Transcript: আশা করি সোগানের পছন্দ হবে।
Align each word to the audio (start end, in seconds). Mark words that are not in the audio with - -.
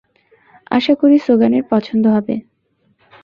আশা 0.71 0.93
করি 0.95 1.17
সোগানের 1.19 1.63
পছন্দ 1.71 2.03
হবে। 2.07 2.35